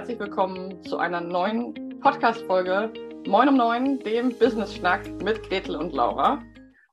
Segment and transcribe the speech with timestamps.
[0.00, 2.90] herzlich willkommen zu einer neuen Podcast-Folge
[3.26, 6.42] Moin um Neun, dem Business-Schnack mit Gretel und Laura.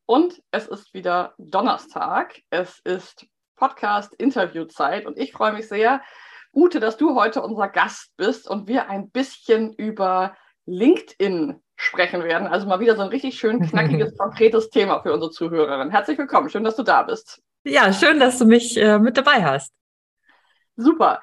[0.05, 2.41] Und es ist wieder Donnerstag.
[2.50, 3.25] Es ist
[3.55, 6.02] Podcast-Interview-Zeit und ich freue mich sehr,
[6.54, 10.36] Ute, dass du heute unser Gast bist und wir ein bisschen über
[10.66, 12.50] LinkedIn sprechen werden.
[12.50, 15.92] Also mal wieder so ein richtig schön knackiges, konkretes Thema für unsere Zuhörerinnen.
[15.92, 17.42] Herzlich willkommen, schön, dass du da bist.
[17.64, 19.71] Ja, schön, dass du mich äh, mit dabei hast.
[20.76, 21.21] Super.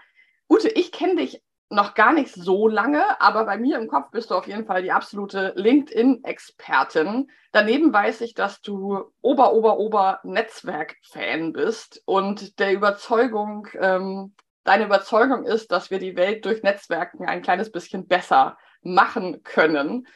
[0.48, 4.30] Ute, ich kenne dich noch gar nicht so lange, aber bei mir im Kopf bist
[4.30, 7.30] du auf jeden Fall die absolute LinkedIn-Expertin.
[7.52, 14.84] Daneben weiß ich, dass du Ober, Ober, Ober Netzwerk-Fan bist und der Überzeugung, ähm, deine
[14.84, 20.06] Überzeugung ist, dass wir die Welt durch Netzwerken ein kleines bisschen besser machen können.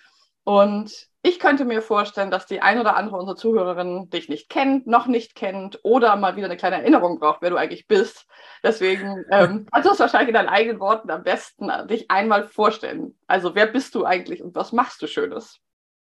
[0.49, 4.87] Und ich könnte mir vorstellen, dass die ein oder andere unserer Zuhörerinnen dich nicht kennt,
[4.87, 8.25] noch nicht kennt oder mal wieder eine kleine Erinnerung braucht, wer du eigentlich bist.
[8.63, 12.45] Deswegen ähm, kannst du es wahrscheinlich in deinen eigenen Worten am besten äh, dich einmal
[12.45, 13.15] vorstellen.
[13.27, 15.59] Also wer bist du eigentlich und was machst du Schönes?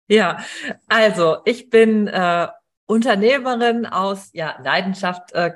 [0.07, 0.39] Ja,
[0.87, 2.47] also ich bin äh,
[2.85, 5.51] Unternehmerin aus ja, Leidenschaft, äh,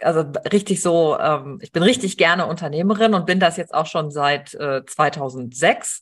[0.00, 4.10] also richtig so, ähm, ich bin richtig gerne Unternehmerin und bin das jetzt auch schon
[4.10, 6.00] seit äh, 2006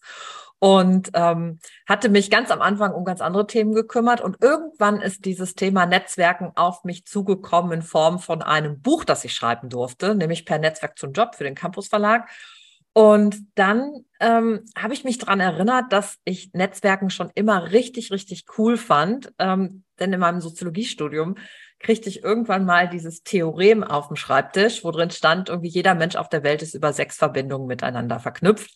[0.58, 4.20] und ähm, hatte mich ganz am Anfang um ganz andere Themen gekümmert.
[4.20, 9.24] Und irgendwann ist dieses Thema Netzwerken auf mich zugekommen in Form von einem Buch, das
[9.24, 12.28] ich schreiben durfte, nämlich per Netzwerk zum Job für den Campus Verlag.
[12.94, 18.46] Und dann ähm, habe ich mich daran erinnert, dass ich Netzwerken schon immer richtig, richtig
[18.56, 19.34] cool fand.
[19.38, 21.36] Ähm, denn in meinem Soziologiestudium
[21.78, 26.16] kriegte ich irgendwann mal dieses Theorem auf dem Schreibtisch, wo drin stand, irgendwie jeder Mensch
[26.16, 28.70] auf der Welt ist über sechs Verbindungen miteinander verknüpft.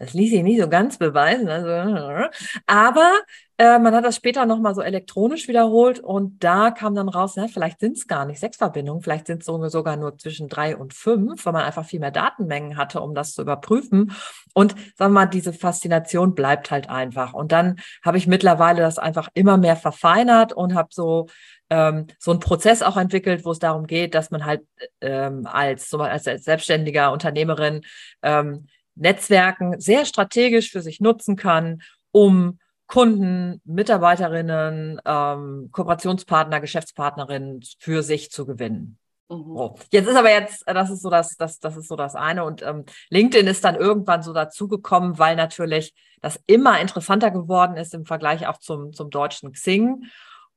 [0.00, 1.46] Das ließ sich nicht so ganz beweisen.
[1.50, 2.30] Also,
[2.66, 3.12] aber
[3.58, 7.48] äh, man hat das später nochmal so elektronisch wiederholt und da kam dann raus, na,
[7.48, 10.94] vielleicht sind es gar nicht sechs Verbindungen, vielleicht sind es sogar nur zwischen drei und
[10.94, 14.12] fünf, weil man einfach viel mehr Datenmengen hatte, um das zu überprüfen.
[14.54, 17.34] Und sagen wir mal, diese Faszination bleibt halt einfach.
[17.34, 21.26] Und dann habe ich mittlerweile das einfach immer mehr verfeinert und habe so
[21.68, 24.62] ähm, so einen Prozess auch entwickelt, wo es darum geht, dass man halt
[25.02, 27.82] ähm, als, so als, als selbstständiger Unternehmerin
[28.22, 38.02] ähm, Netzwerken sehr strategisch für sich nutzen kann, um Kunden, Mitarbeiterinnen, ähm, Kooperationspartner, Geschäftspartnerinnen für
[38.02, 38.98] sich zu gewinnen.
[39.28, 39.56] Mhm.
[39.56, 39.74] So.
[39.92, 42.44] Jetzt ist aber jetzt, das ist so das, das, das ist so das eine.
[42.44, 47.94] Und ähm, LinkedIn ist dann irgendwann so dazugekommen, weil natürlich das immer interessanter geworden ist
[47.94, 50.04] im Vergleich auch zum, zum deutschen Xing.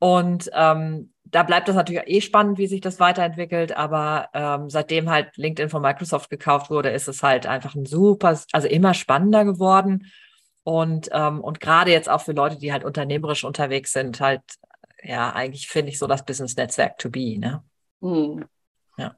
[0.03, 3.77] Und ähm, da bleibt das natürlich eh spannend, wie sich das weiterentwickelt.
[3.77, 8.37] Aber ähm, seitdem halt LinkedIn von Microsoft gekauft wurde, ist es halt einfach ein super,
[8.51, 10.11] also immer spannender geworden.
[10.63, 14.41] Und, ähm, und gerade jetzt auch für Leute, die halt unternehmerisch unterwegs sind, halt,
[15.01, 17.63] ja, eigentlich finde ich so das Business-Netzwerk to be, ne?
[18.01, 18.43] Hm.
[18.97, 19.15] Ja.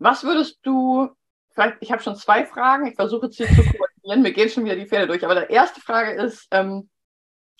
[0.00, 1.08] Was würdest du,
[1.48, 4.76] vielleicht, ich habe schon zwei Fragen, ich versuche sie zu koordinieren, mir gehen schon wieder
[4.76, 6.90] die Pferde durch, aber die erste Frage ist, ähm,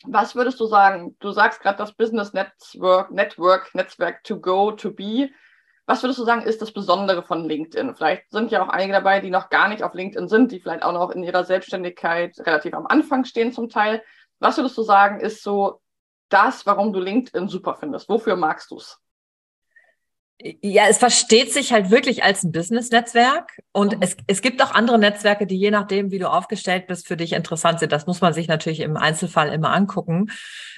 [0.05, 1.17] was würdest du sagen?
[1.21, 5.31] Du sagst gerade das Business Network, Network, Netzwerk to go, to be.
[5.87, 7.95] Was würdest du sagen, ist das Besondere von LinkedIn?
[7.95, 10.85] Vielleicht sind ja auch einige dabei, die noch gar nicht auf LinkedIn sind, die vielleicht
[10.85, 14.03] auch noch in ihrer Selbstständigkeit relativ am Anfang stehen zum Teil.
[14.39, 15.81] Was würdest du sagen, ist so
[16.29, 18.09] das, warum du LinkedIn super findest?
[18.09, 19.01] Wofür magst du es?
[20.43, 24.99] Ja, es versteht sich halt wirklich als ein Business-Netzwerk und es, es gibt auch andere
[24.99, 27.93] Netzwerke, die je nachdem, wie du aufgestellt bist, für dich interessant sind.
[27.93, 30.31] Das muss man sich natürlich im Einzelfall immer angucken.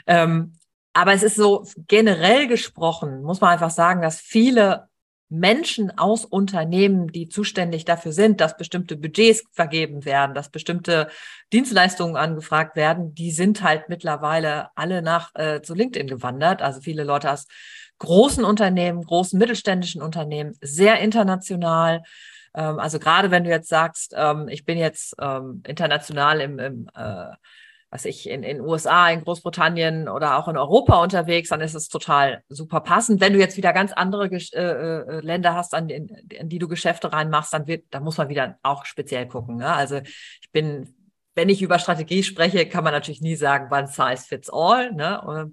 [0.06, 0.54] Ähm,
[0.94, 4.88] aber es ist so generell gesprochen, muss man einfach sagen, dass viele
[5.32, 11.08] Menschen aus Unternehmen, die zuständig dafür sind, dass bestimmte Budgets vergeben werden, dass bestimmte
[11.52, 16.60] Dienstleistungen angefragt werden, die sind halt mittlerweile alle nach äh, zu LinkedIn gewandert.
[16.60, 17.46] Also viele Leute aus
[18.02, 22.02] großen Unternehmen, großen mittelständischen Unternehmen, sehr international.
[22.52, 26.90] Ähm, also gerade wenn du jetzt sagst, ähm, ich bin jetzt ähm, international im, im
[26.94, 27.30] äh,
[27.90, 31.88] was ich in in USA, in Großbritannien oder auch in Europa unterwegs, dann ist es
[31.88, 33.20] total super passend.
[33.20, 36.66] Wenn du jetzt wieder ganz andere äh, äh, Länder hast, an, in, in die du
[36.68, 39.58] Geschäfte reinmachst, dann wird, da muss man wieder auch speziell gucken.
[39.58, 39.68] Ne?
[39.68, 40.00] Also
[40.40, 40.92] ich bin,
[41.36, 44.92] wenn ich über Strategie spreche, kann man natürlich nie sagen, one size fits all.
[44.92, 45.52] Ne?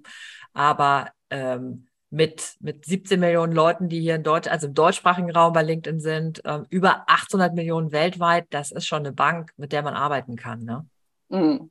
[0.52, 5.52] Aber ähm, mit, mit 17 Millionen Leuten, die hier in Deutsch, also im deutschsprachigen Raum
[5.52, 9.82] bei LinkedIn sind, äh, über 800 Millionen weltweit, das ist schon eine Bank, mit der
[9.82, 10.64] man arbeiten kann.
[10.64, 10.86] Ne?
[11.28, 11.70] Mhm.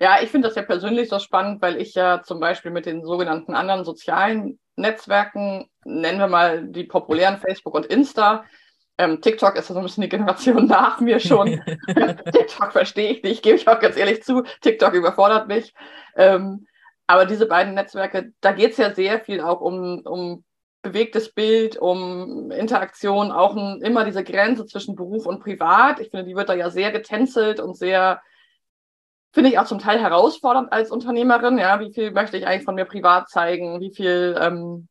[0.00, 3.04] Ja, ich finde das ja persönlich so spannend, weil ich ja zum Beispiel mit den
[3.04, 8.44] sogenannten anderen sozialen Netzwerken, nennen wir mal die populären Facebook und Insta,
[8.98, 11.62] ähm, TikTok ist so ein bisschen die Generation nach mir schon.
[11.86, 14.42] TikTok verstehe ich nicht, gebe ich auch ganz ehrlich zu.
[14.62, 15.74] TikTok überfordert mich.
[16.16, 16.66] Ähm,
[17.06, 20.44] aber diese beiden Netzwerke, da geht es ja sehr viel auch um, um
[20.82, 26.00] bewegtes Bild, um Interaktion, auch ein, immer diese Grenze zwischen Beruf und Privat.
[26.00, 28.20] Ich finde, die wird da ja sehr getänzelt und sehr,
[29.32, 31.58] finde ich auch zum Teil herausfordernd als Unternehmerin.
[31.58, 33.80] Ja, wie viel möchte ich eigentlich von mir privat zeigen?
[33.80, 34.88] Wie viel, ähm,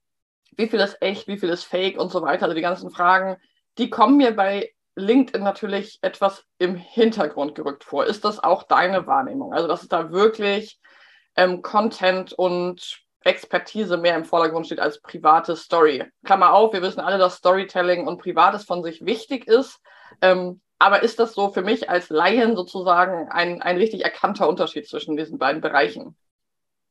[0.58, 1.28] wie viel ist echt?
[1.28, 2.44] Wie viel ist fake und so weiter?
[2.44, 3.38] Also die ganzen Fragen,
[3.78, 8.06] die kommen mir bei LinkedIn natürlich etwas im Hintergrund gerückt vor.
[8.06, 9.54] Ist das auch deine Wahrnehmung?
[9.54, 10.80] Also, dass es da wirklich
[11.36, 16.04] ähm, Content und Expertise mehr im Vordergrund steht als private Story.
[16.24, 19.80] Klammer auf, wir wissen alle, dass Storytelling und Privates von sich wichtig ist.
[20.22, 24.88] Ähm, aber ist das so für mich als Laien sozusagen ein, ein richtig erkannter Unterschied
[24.88, 26.16] zwischen diesen beiden Bereichen?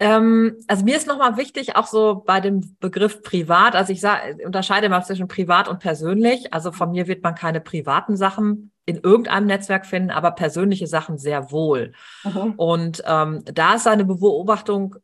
[0.01, 4.23] Ähm, also mir ist nochmal wichtig, auch so bei dem Begriff privat, also ich sag,
[4.45, 6.53] unterscheide mal zwischen privat und persönlich.
[6.53, 11.19] Also von mir wird man keine privaten Sachen in irgendeinem Netzwerk finden, aber persönliche Sachen
[11.19, 11.93] sehr wohl.
[12.25, 12.55] Mhm.
[12.57, 14.97] Und ähm, da ist eine Beobachtung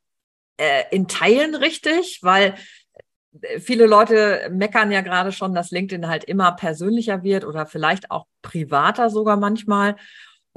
[0.59, 2.55] äh, in Teilen richtig, weil
[3.41, 8.11] äh, viele Leute meckern ja gerade schon, dass LinkedIn halt immer persönlicher wird oder vielleicht
[8.11, 9.97] auch privater sogar manchmal.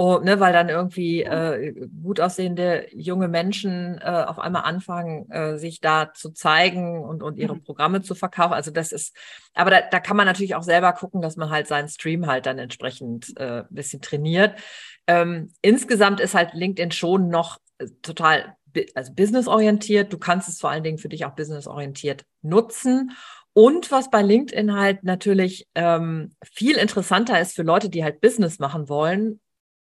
[0.06, 5.58] Oh, ne, weil dann irgendwie äh, gut aussehende junge Menschen äh, auf einmal anfangen, äh,
[5.58, 7.64] sich da zu zeigen und, und ihre mhm.
[7.64, 8.52] Programme zu verkaufen.
[8.52, 9.16] Also das ist,
[9.54, 12.48] aber da, da kann man natürlich auch selber gucken, dass man halt seinen Stream halt
[12.48, 14.60] dann entsprechend äh, ein bisschen trainiert.
[15.08, 18.58] Ähm, insgesamt ist halt LinkedIn schon noch äh, total
[18.96, 20.12] also businessorientiert.
[20.12, 23.12] Du kannst es vor allen Dingen für dich auch businessorientiert nutzen.
[23.54, 28.60] Und was bei LinkedIn halt natürlich ähm, viel interessanter ist für Leute, die halt Business
[28.60, 29.40] machen wollen,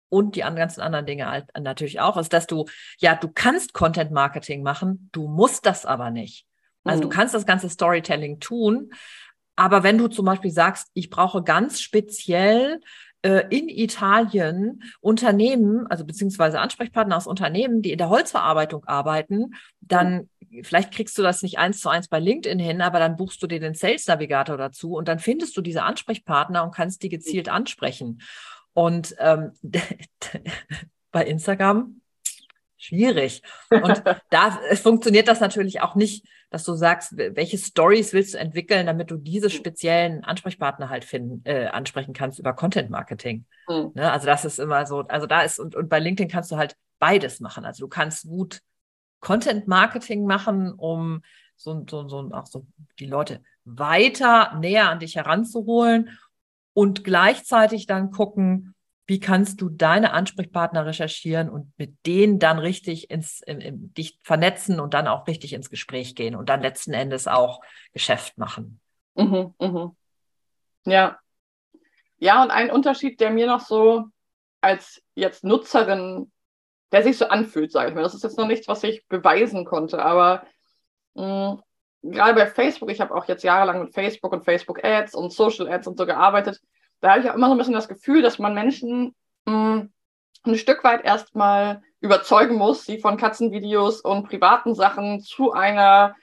[0.08, 2.66] und die ganzen anderen Dinge halt natürlich auch, ist, dass du,
[2.98, 6.46] ja, du kannst Content Marketing machen, du musst das aber nicht.
[6.84, 7.02] Also mhm.
[7.02, 8.90] du kannst das ganze Storytelling tun,
[9.56, 12.80] aber wenn du zum Beispiel sagst, ich brauche ganz speziell
[13.22, 20.28] äh, in Italien Unternehmen, also beziehungsweise Ansprechpartner aus Unternehmen, die in der Holzverarbeitung arbeiten, dann
[20.50, 20.62] mhm.
[20.62, 23.46] vielleicht kriegst du das nicht eins zu eins bei LinkedIn hin, aber dann buchst du
[23.46, 27.48] dir den Sales Navigator dazu und dann findest du diese Ansprechpartner und kannst die gezielt
[27.48, 28.20] ansprechen.
[28.76, 29.52] Und ähm,
[31.10, 32.02] bei Instagram
[32.76, 33.42] schwierig.
[33.70, 38.84] Und da funktioniert das natürlich auch nicht, dass du sagst, welche Stories willst du entwickeln,
[38.84, 43.46] damit du diese speziellen Ansprechpartner halt finden, äh, ansprechen kannst über Content Marketing.
[43.66, 43.92] Mhm.
[43.94, 44.12] Ne?
[44.12, 46.76] Also das ist immer so, also da ist, und, und bei LinkedIn kannst du halt
[46.98, 47.64] beides machen.
[47.64, 48.60] Also du kannst gut
[49.20, 51.22] Content Marketing machen, um
[51.56, 52.66] so, so, so auch so
[52.98, 56.10] die Leute weiter näher an dich heranzuholen
[56.76, 58.74] und gleichzeitig dann gucken,
[59.06, 64.18] wie kannst du deine Ansprechpartner recherchieren und mit denen dann richtig ins, in, in, dich
[64.22, 67.62] vernetzen und dann auch richtig ins Gespräch gehen und dann letzten Endes auch
[67.94, 68.78] Geschäft machen.
[69.14, 69.96] Mhm, mhm.
[70.84, 71.18] Ja.
[72.18, 74.04] Ja, und ein Unterschied, der mir noch so
[74.60, 76.30] als jetzt Nutzerin,
[76.92, 78.02] der sich so anfühlt, sage ich mal.
[78.02, 80.46] Das ist jetzt noch nichts, was ich beweisen konnte, aber
[81.14, 81.62] mh, mm,
[82.10, 85.68] gerade bei Facebook, ich habe auch jetzt jahrelang mit Facebook und Facebook Ads und Social
[85.68, 86.60] Ads und so gearbeitet.
[87.00, 89.14] Da habe ich auch immer so ein bisschen das Gefühl, dass man Menschen
[89.46, 89.92] mh, mm,
[90.44, 96.14] ein Stück weit erstmal überzeugen muss, sie von Katzenvideos und privaten Sachen zu einer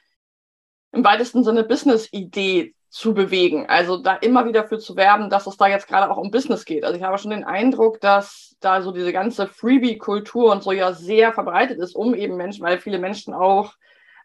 [0.91, 3.65] im weitesten Sinne Business-Idee zu bewegen.
[3.67, 6.63] Also da immer wieder für zu werben, dass es da jetzt gerade auch um Business
[6.63, 6.83] geht.
[6.83, 10.93] Also ich habe schon den Eindruck, dass da so diese ganze Freebie-Kultur und so ja
[10.93, 13.73] sehr verbreitet ist, um eben Menschen, weil viele Menschen auch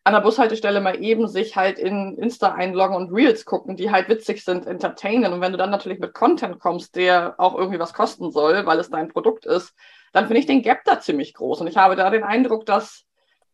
[0.08, 4.08] an der Bushaltestelle mal eben sich halt in Insta einloggen und Reels gucken, die halt
[4.08, 5.34] witzig sind, entertainen.
[5.34, 8.78] Und wenn du dann natürlich mit Content kommst, der auch irgendwie was kosten soll, weil
[8.78, 9.74] es dein Produkt ist,
[10.14, 11.60] dann finde ich den Gap da ziemlich groß.
[11.60, 13.04] Und ich habe da den Eindruck, dass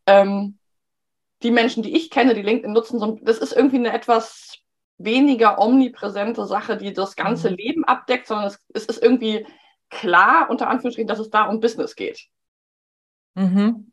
[0.07, 0.57] ähm,
[1.43, 4.57] die Menschen, die ich kenne, die LinkedIn nutzen, so, das ist irgendwie eine etwas
[4.97, 7.57] weniger omnipräsente Sache, die das ganze mhm.
[7.57, 9.45] Leben abdeckt, sondern es, es, ist irgendwie
[9.89, 12.29] klar, unter Anführungsstrichen, dass es da um Business geht.
[13.33, 13.91] Mhm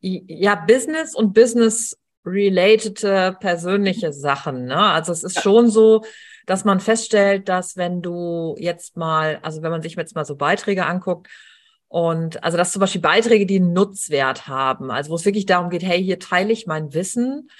[0.00, 3.00] ja, Business und Business-related
[3.40, 4.66] persönliche Sachen.
[4.66, 4.76] Ne?
[4.76, 5.42] Also es ist ja.
[5.42, 6.04] schon so,
[6.46, 10.36] dass man feststellt, dass wenn du jetzt mal, also wenn man sich jetzt mal so
[10.36, 11.28] Beiträge anguckt,
[11.90, 15.70] und also dass zum Beispiel Beiträge, die einen Nutzwert haben, also wo es wirklich darum
[15.70, 17.50] geht, hey, hier teile ich mein Wissen,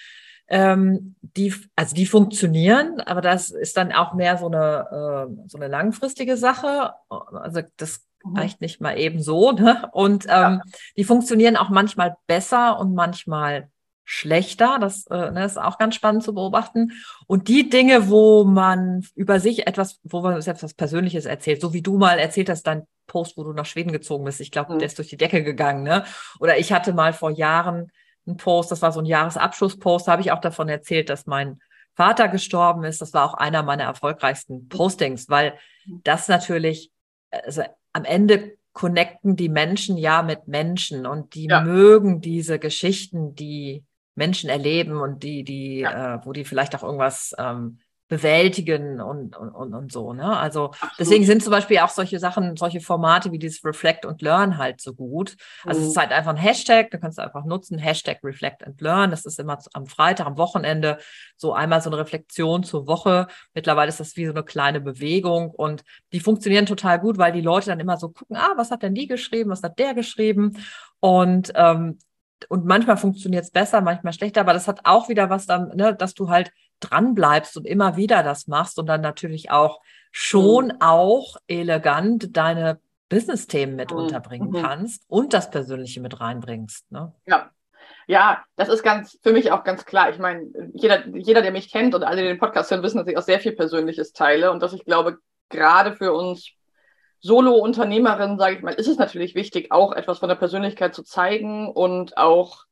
[0.47, 5.59] ähm, die, also die funktionieren, aber das ist dann auch mehr so eine, äh, so
[5.59, 6.93] eine langfristige Sache.
[7.09, 8.05] Also das mhm.
[8.25, 9.53] Reicht nicht mal eben so.
[9.53, 9.89] Ne?
[9.93, 10.61] Und ähm, ja.
[10.97, 13.71] die funktionieren auch manchmal besser und manchmal
[14.05, 14.79] schlechter.
[14.81, 16.93] Das äh, ne, ist auch ganz spannend zu beobachten.
[17.27, 21.73] Und die Dinge, wo man über sich etwas, wo man selbst was Persönliches erzählt, so
[21.73, 24.41] wie du mal erzählt hast, dein Post, wo du nach Schweden gezogen bist.
[24.41, 24.79] Ich glaube, mhm.
[24.81, 25.85] der ist durch die Decke gegangen.
[25.85, 26.05] Ne?
[26.41, 27.93] Oder ich hatte mal vor Jahren
[28.27, 31.61] einen Post, das war so ein Jahresabschlusspost, da habe ich auch davon erzählt, dass mein
[31.95, 33.01] Vater gestorben ist.
[33.01, 35.55] Das war auch einer meiner erfolgreichsten Postings, weil
[35.87, 36.01] mhm.
[36.03, 36.91] das natürlich,
[37.31, 41.61] also am Ende connecten die Menschen ja mit Menschen und die ja.
[41.61, 46.17] mögen diese Geschichten, die Menschen erleben und die, die, ja.
[46.17, 47.79] äh, wo die vielleicht auch irgendwas ähm,
[48.11, 50.13] bewältigen und, und, und, so.
[50.13, 50.37] Ne?
[50.37, 50.95] Also Absolut.
[50.99, 54.81] deswegen sind zum Beispiel auch solche Sachen, solche Formate wie dieses Reflect und Learn halt
[54.81, 55.37] so gut.
[55.65, 55.87] Also mhm.
[55.87, 59.13] es ist halt einfach ein Hashtag, du kannst einfach nutzen, Hashtag Reflect and Learn.
[59.13, 60.99] Das ist immer am Freitag, am Wochenende
[61.37, 63.29] so einmal so eine Reflexion zur Woche.
[63.55, 67.41] Mittlerweile ist das wie so eine kleine Bewegung und die funktionieren total gut, weil die
[67.41, 70.59] Leute dann immer so gucken, ah, was hat denn die geschrieben, was hat der geschrieben?
[70.99, 71.99] Und ähm,
[72.49, 75.95] und manchmal funktioniert es besser, manchmal schlechter, aber das hat auch wieder was dann, ne,
[75.95, 80.67] dass du halt dran bleibst und immer wieder das machst und dann natürlich auch schon
[80.67, 80.77] mhm.
[80.81, 83.99] auch elegant deine Business-Themen mit mhm.
[83.99, 84.63] unterbringen mhm.
[84.63, 86.91] kannst und das Persönliche mit reinbringst.
[86.91, 87.13] Ne?
[87.27, 87.51] Ja.
[88.07, 90.11] Ja, das ist ganz für mich auch ganz klar.
[90.11, 93.07] Ich meine, jeder, jeder, der mich kennt und alle, die den Podcast hören, wissen, dass
[93.07, 95.19] ich auch sehr viel Persönliches teile und dass ich glaube,
[95.49, 96.51] gerade für uns
[97.21, 101.71] Solo-Unternehmerin, sage ich mal, ist es natürlich wichtig, auch etwas von der Persönlichkeit zu zeigen
[101.71, 102.65] und auch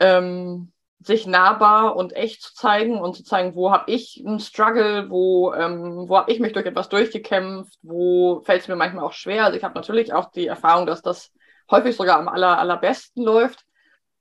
[0.00, 5.08] ähm, sich nahbar und echt zu zeigen und zu zeigen, wo habe ich einen Struggle,
[5.10, 9.12] wo, ähm, wo habe ich mich durch etwas durchgekämpft, wo fällt es mir manchmal auch
[9.12, 9.44] schwer.
[9.44, 11.30] Also ich habe natürlich auch die Erfahrung, dass das
[11.70, 13.64] häufig sogar am aller, allerbesten läuft.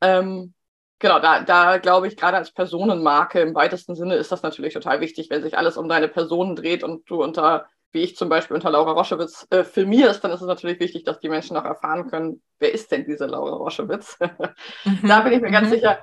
[0.01, 0.53] Ähm,
[0.99, 5.01] genau, da, da glaube ich, gerade als Personenmarke im weitesten Sinne ist das natürlich total
[5.01, 8.55] wichtig, wenn sich alles um deine Person dreht und du unter wie ich zum Beispiel
[8.55, 12.09] unter Laura Roschewitz äh, filmierst, dann ist es natürlich wichtig, dass die Menschen auch erfahren
[12.09, 14.17] können, wer ist denn diese Laura Roschewitz?
[14.83, 15.07] mhm.
[15.07, 15.53] Da bin ich mir mhm.
[15.53, 15.99] ganz sicher.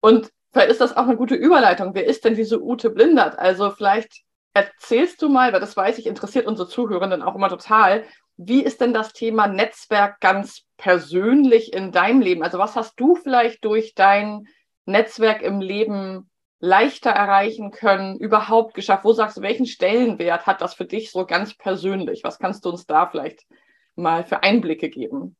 [0.00, 1.94] Und vielleicht ist das auch eine gute Überleitung.
[1.94, 3.38] Wer ist denn diese Ute Blindert?
[3.38, 4.22] Also vielleicht
[4.54, 8.04] erzählst du mal, weil das weiß ich, interessiert unsere Zuhörenden auch immer total.
[8.36, 12.42] Wie ist denn das Thema Netzwerk ganz persönlich in deinem Leben?
[12.42, 14.46] Also was hast du vielleicht durch dein
[14.84, 19.04] Netzwerk im Leben leichter erreichen können, überhaupt geschafft?
[19.04, 22.22] Wo sagst du, welchen Stellenwert hat das für dich so ganz persönlich?
[22.24, 23.44] Was kannst du uns da vielleicht
[23.96, 25.36] mal für Einblicke geben?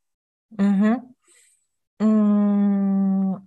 [0.51, 1.15] Mhm.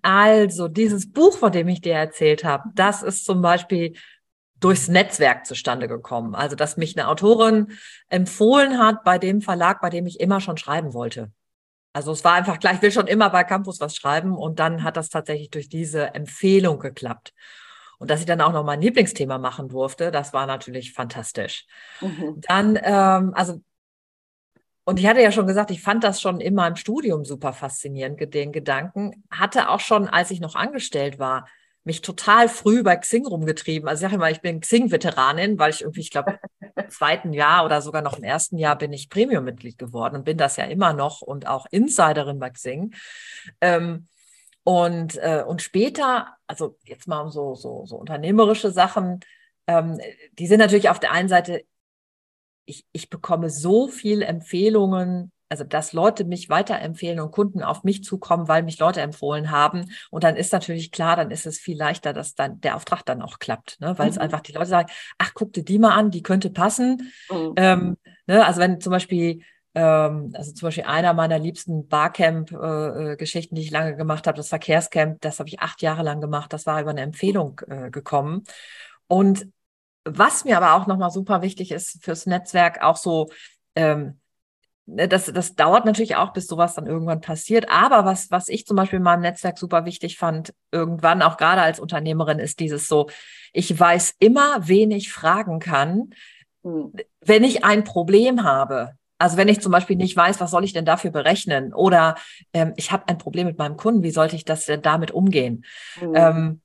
[0.02, 3.96] Also, dieses Buch, von dem ich dir erzählt habe, das ist zum Beispiel
[4.60, 6.36] durchs Netzwerk zustande gekommen.
[6.36, 7.78] Also, dass mich eine Autorin
[8.10, 11.32] empfohlen hat bei dem Verlag, bei dem ich immer schon schreiben wollte.
[11.94, 14.84] Also es war einfach gleich, ich will schon immer bei Campus was schreiben und dann
[14.84, 17.34] hat das tatsächlich durch diese Empfehlung geklappt.
[18.00, 21.68] Und dass ich dann auch noch mein Lieblingsthema machen durfte, das war natürlich fantastisch.
[22.00, 22.42] Mhm.
[22.48, 23.62] Dann, ähm, also,
[24.92, 28.34] und ich hatte ja schon gesagt, ich fand das schon immer im Studium super faszinierend,
[28.34, 29.24] den Gedanken.
[29.32, 31.48] Hatte auch schon, als ich noch angestellt war,
[31.86, 33.88] mich total früh bei Xing rumgetrieben.
[33.88, 36.40] Also ich sage immer, ich bin Xing-Veteranin, weil ich irgendwie, ich glaube,
[36.76, 40.36] im zweiten Jahr oder sogar noch im ersten Jahr bin ich Premium-Mitglied geworden und bin
[40.36, 42.94] das ja immer noch und auch Insiderin bei Xing.
[43.62, 44.10] Ähm,
[44.66, 49.22] und, äh, und später, also jetzt mal um so, so, so unternehmerische Sachen,
[49.68, 50.02] ähm,
[50.34, 51.64] die sind natürlich auf der einen Seite,
[52.72, 58.04] ich, ich bekomme so viel Empfehlungen, also dass Leute mich weiterempfehlen und Kunden auf mich
[58.04, 59.92] zukommen, weil mich Leute empfohlen haben.
[60.10, 63.22] Und dann ist natürlich klar, dann ist es viel leichter, dass dann der Auftrag dann
[63.22, 63.94] auch klappt, ne?
[63.98, 64.12] weil mhm.
[64.12, 67.12] es einfach die Leute sagen, ach, guck dir die mal an, die könnte passen.
[67.30, 67.54] Mhm.
[67.58, 67.98] Ähm,
[68.28, 68.46] ne?
[68.46, 69.42] Also wenn zum Beispiel
[69.76, 74.50] ähm, also zum Beispiel einer meiner liebsten Barcamp-Geschichten, äh, die ich lange gemacht habe, das
[74.50, 76.54] Verkehrscamp, das habe ich acht Jahre lang gemacht.
[76.54, 78.44] Das war über eine Empfehlung äh, gekommen.
[79.08, 79.48] Und
[80.04, 83.30] was mir aber auch nochmal super wichtig ist fürs Netzwerk, auch so,
[83.76, 84.20] ähm,
[84.86, 87.70] ne, das, das dauert natürlich auch, bis sowas dann irgendwann passiert.
[87.70, 91.62] Aber was, was ich zum Beispiel in meinem Netzwerk super wichtig fand, irgendwann auch gerade
[91.62, 93.10] als Unternehmerin, ist dieses so,
[93.54, 96.12] ich weiß immer, wen ich fragen kann,
[96.64, 96.94] hm.
[97.22, 98.94] wenn ich ein Problem habe.
[99.20, 101.76] Also wenn ich zum Beispiel nicht weiß, was soll ich denn dafür berechnen?
[101.76, 102.16] Oder
[102.54, 105.64] ähm, ich habe ein Problem mit meinem Kunden, wie sollte ich das denn damit umgehen?
[106.02, 106.16] Mhm.
[106.16, 106.62] Ähm,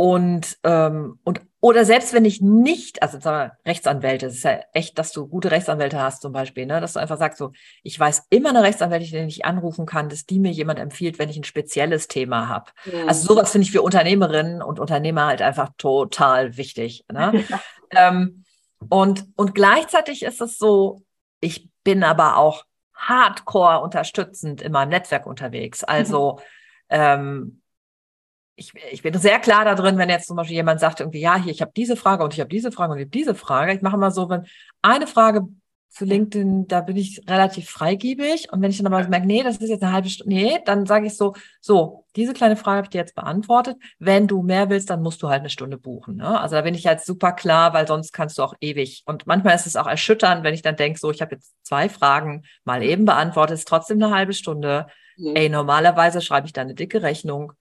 [0.00, 4.60] und, ähm, und oder selbst wenn ich nicht, also sagen wir, Rechtsanwälte, es ist ja
[4.72, 6.80] echt, dass du gute Rechtsanwälte hast zum Beispiel, ne?
[6.80, 7.50] dass du einfach sagst, so,
[7.82, 11.28] ich weiß immer eine Rechtsanwältin, die ich anrufen kann, dass die mir jemand empfiehlt, wenn
[11.28, 12.70] ich ein spezielles Thema habe.
[12.84, 13.08] Mhm.
[13.08, 17.04] Also sowas finde ich für Unternehmerinnen und Unternehmer halt einfach total wichtig.
[17.12, 17.44] Ne?
[17.90, 18.44] ähm,
[18.88, 21.02] und, und gleichzeitig ist es so,
[21.40, 25.82] ich bin aber auch hardcore unterstützend in meinem Netzwerk unterwegs.
[25.82, 26.42] Also mhm.
[26.90, 27.62] ähm,
[28.58, 31.36] ich, ich bin sehr klar da drin, wenn jetzt zum Beispiel jemand sagt, irgendwie, ja,
[31.36, 33.72] hier, ich habe diese Frage und ich habe diese Frage und ich habe diese Frage.
[33.72, 34.46] Ich mache mal so, wenn
[34.82, 35.46] eine Frage
[35.90, 38.52] zu LinkedIn, da bin ich relativ freigebig.
[38.52, 40.86] Und wenn ich dann aber merke, nee, das ist jetzt eine halbe Stunde, nee, dann
[40.86, 43.76] sage ich so, so, diese kleine Frage habe ich dir jetzt beantwortet.
[43.98, 46.16] Wenn du mehr willst, dann musst du halt eine Stunde buchen.
[46.16, 46.40] Ne?
[46.40, 49.02] Also da bin ich halt super klar, weil sonst kannst du auch ewig.
[49.06, 51.88] Und manchmal ist es auch erschütternd, wenn ich dann denke, so, ich habe jetzt zwei
[51.88, 54.88] Fragen mal eben beantwortet, ist trotzdem eine halbe Stunde.
[55.16, 55.36] Mhm.
[55.36, 57.52] Ey, normalerweise schreibe ich da eine dicke Rechnung.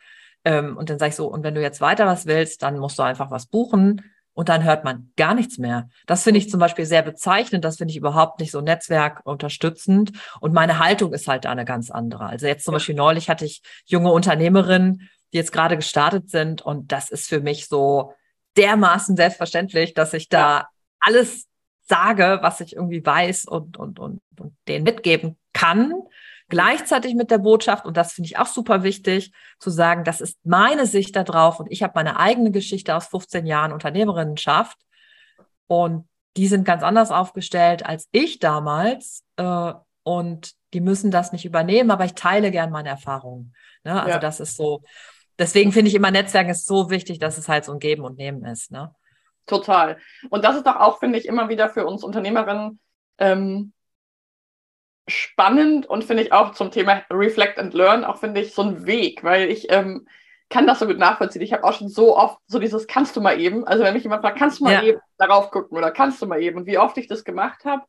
[0.48, 2.98] Ähm, und dann sage ich so, und wenn du jetzt weiter was willst, dann musst
[2.98, 4.02] du einfach was buchen
[4.32, 5.90] und dann hört man gar nichts mehr.
[6.06, 7.66] Das finde ich zum Beispiel sehr bezeichnend.
[7.66, 10.14] Das finde ich überhaupt nicht so Netzwerk unterstützend.
[10.40, 12.28] Und meine Haltung ist halt eine ganz andere.
[12.28, 16.62] Also jetzt zum Beispiel neulich hatte ich junge Unternehmerinnen, die jetzt gerade gestartet sind.
[16.62, 18.14] Und das ist für mich so
[18.56, 20.68] dermaßen selbstverständlich, dass ich da ja.
[21.02, 21.48] alles
[21.84, 25.92] sage, was ich irgendwie weiß und, und, und, und denen mitgeben kann.
[26.50, 30.38] Gleichzeitig mit der Botschaft, und das finde ich auch super wichtig, zu sagen, das ist
[30.46, 34.78] meine Sicht darauf und ich habe meine eigene Geschichte aus 15 Jahren Unternehmerinnenschaft
[35.68, 39.74] und die sind ganz anders aufgestellt als ich damals äh,
[40.04, 43.54] und die müssen das nicht übernehmen, aber ich teile gern meine Erfahrungen.
[43.84, 44.00] Ne?
[44.00, 44.20] Also ja.
[44.20, 44.84] das ist so,
[45.38, 48.18] deswegen finde ich immer Netzwerken ist so wichtig, dass es halt so ein Geben und
[48.18, 48.72] Nehmen ist.
[48.72, 48.94] Ne?
[49.48, 49.98] Total.
[50.30, 52.80] Und das ist doch auch, finde ich, immer wieder für uns Unternehmerinnen
[53.18, 53.74] ähm,
[55.08, 58.86] spannend und finde ich auch zum Thema Reflect and Learn auch, finde ich, so ein
[58.86, 60.08] Weg, weil ich ähm,
[60.50, 61.42] kann das so gut nachvollziehen.
[61.42, 64.04] Ich habe auch schon so oft so dieses kannst du mal eben, also wenn mich
[64.04, 64.84] jemand fragt, kannst du mal ja.
[64.84, 67.84] eben darauf gucken oder kannst du mal eben und wie oft ich das gemacht habe.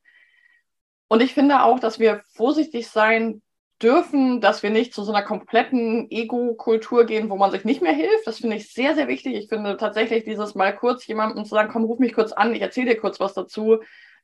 [1.09, 3.43] Und ich finde auch, dass wir vorsichtig sein
[3.83, 7.93] dürfen, dass wir nicht zu so einer kompletten Ego-Kultur gehen, wo man sich nicht mehr
[7.93, 8.27] hilft.
[8.27, 9.35] Das finde ich sehr, sehr wichtig.
[9.35, 12.61] Ich finde tatsächlich dieses mal kurz jemandem zu sagen, komm, ruf mich kurz an, ich
[12.61, 13.79] erzähle dir kurz was dazu,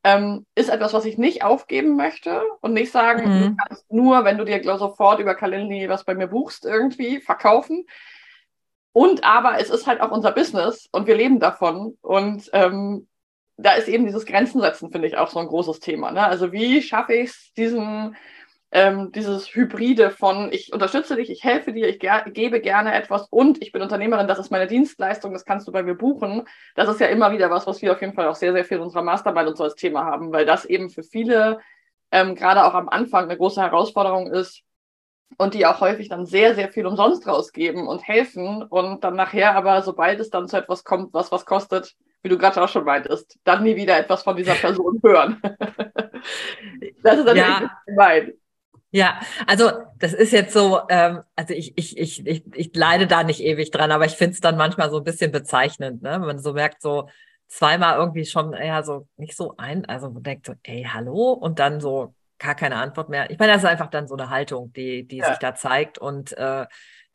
[0.04, 3.40] ähm, ist etwas, was ich nicht aufgeben möchte und nicht sagen, mhm.
[3.40, 7.86] du kannst nur, wenn du dir sofort über Calendly was bei mir buchst, irgendwie verkaufen.
[8.92, 11.96] Und aber es ist halt auch unser Business und wir leben davon.
[12.02, 13.08] Und ähm,
[13.56, 16.12] da ist eben dieses Grenzen setzen, finde ich, auch so ein großes Thema.
[16.12, 16.22] Ne?
[16.22, 18.14] Also wie schaffe ich es, diesen
[18.74, 23.28] ähm, dieses Hybride von ich unterstütze dich, ich helfe dir, ich ger gebe gerne etwas
[23.30, 26.42] und ich bin Unternehmerin, das ist meine Dienstleistung, das kannst du bei mir buchen.
[26.74, 28.78] Das ist ja immer wieder was, was wir auf jeden Fall auch sehr, sehr viel
[28.78, 31.60] in unserer Mastermind und so als Thema haben, weil das eben für viele
[32.10, 34.62] ähm, gerade auch am Anfang eine große Herausforderung ist
[35.38, 39.54] und die auch häufig dann sehr, sehr viel umsonst rausgeben und helfen und dann nachher
[39.54, 42.84] aber, sobald es dann zu etwas kommt, was was kostet, wie du gerade auch schon
[42.84, 45.40] meintest, dann nie wieder etwas von dieser Person hören.
[47.04, 47.70] das ist natürlich ja.
[47.86, 48.32] gemein.
[48.94, 53.24] Ja, also das ist jetzt so, ähm, also ich, ich, ich, ich, ich leide da
[53.24, 56.12] nicht ewig dran, aber ich finde es dann manchmal so ein bisschen bezeichnend, ne?
[56.12, 57.08] wenn man so merkt, so
[57.48, 61.58] zweimal irgendwie schon eher so nicht so ein, also man denkt so, ey, hallo, und
[61.58, 63.28] dann so gar keine Antwort mehr.
[63.32, 65.26] Ich meine, das ist einfach dann so eine Haltung, die, die ja.
[65.26, 66.66] sich da zeigt und äh,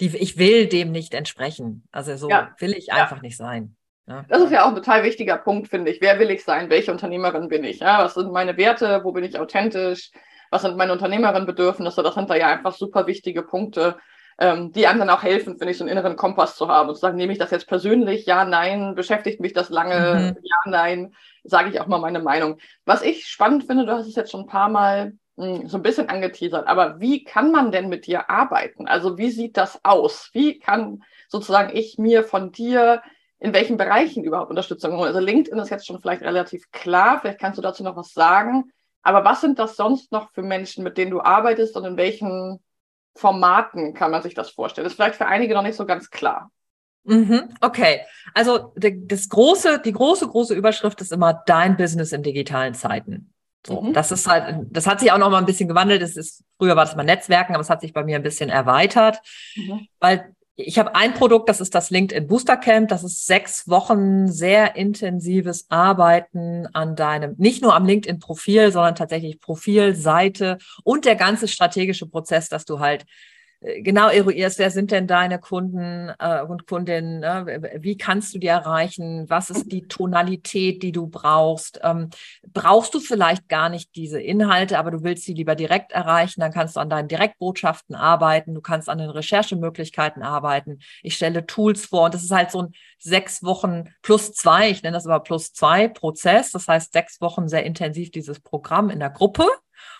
[0.02, 1.88] die, ich will dem nicht entsprechen.
[1.94, 2.54] Also so ja.
[2.60, 3.22] will ich einfach ja.
[3.22, 3.78] nicht sein.
[4.06, 4.26] Ja.
[4.28, 6.02] Das ist ja auch ein total wichtiger Punkt, finde ich.
[6.02, 6.70] Wer will ich sein?
[6.70, 7.80] Welche Unternehmerin bin ich?
[7.80, 9.06] Ja, was sind meine Werte?
[9.06, 10.12] Wo bin ich authentisch?
[10.52, 13.98] Was sind meine Unternehmerin-Bedürfnisse, das sind da ja einfach super wichtige Punkte,
[14.40, 16.96] ähm, die einem dann auch helfen, finde ich, so einen inneren Kompass zu haben und
[16.96, 20.44] zu sagen, nehme ich das jetzt persönlich, ja, nein, beschäftigt mich das lange, mhm.
[20.44, 22.58] ja, nein, sage ich auch mal meine Meinung.
[22.86, 25.84] Was ich spannend finde, du hast es jetzt schon ein paar Mal hm, so ein
[25.84, 28.88] bisschen angeteasert, aber wie kann man denn mit dir arbeiten?
[28.88, 30.30] Also wie sieht das aus?
[30.34, 33.02] Wie kann sozusagen ich mir von dir
[33.40, 35.08] in welchen Bereichen überhaupt Unterstützung holen?
[35.08, 38.72] Also LinkedIn ist jetzt schon vielleicht relativ klar, vielleicht kannst du dazu noch was sagen.
[39.02, 42.60] Aber was sind das sonst noch für Menschen, mit denen du arbeitest und in welchen
[43.16, 44.86] Formaten kann man sich das vorstellen?
[44.86, 46.52] Das ist vielleicht für einige noch nicht so ganz klar.
[47.04, 48.02] Mhm, okay,
[48.36, 53.34] also das große, die große, große Überschrift ist immer dein Business in digitalen Zeiten.
[53.66, 53.94] So, mhm.
[53.94, 56.02] das ist halt, das hat sich auch noch mal ein bisschen gewandelt.
[56.02, 58.50] Das ist, früher war das mal Netzwerken, aber es hat sich bei mir ein bisschen
[58.50, 59.20] erweitert,
[59.56, 59.88] mhm.
[60.00, 62.90] weil ich habe ein Produkt, das ist das LinkedIn Booster Camp.
[62.90, 69.40] Das ist sechs Wochen sehr intensives Arbeiten an deinem, nicht nur am LinkedIn-Profil, sondern tatsächlich
[69.40, 73.06] Profil, Seite und der ganze strategische Prozess, dass du halt
[73.62, 77.78] genau eruierst, wer sind denn deine Kunden äh, und Kundinnen, ne?
[77.80, 82.10] wie kannst du die erreichen, was ist die Tonalität, die du brauchst, ähm,
[82.54, 86.54] brauchst du vielleicht gar nicht diese Inhalte, aber du willst sie lieber direkt erreichen, dann
[86.54, 91.86] kannst du an deinen Direktbotschaften arbeiten, du kannst an den Recherchemöglichkeiten arbeiten, ich stelle Tools
[91.86, 95.22] vor und das ist halt so ein sechs Wochen plus zwei, ich nenne das aber
[95.22, 99.46] plus zwei Prozess, das heißt sechs Wochen sehr intensiv dieses Programm in der Gruppe,